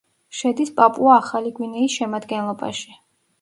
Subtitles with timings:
[0.37, 2.99] შედის პაპუა-ახალი გვინეის შემადგენლობაში.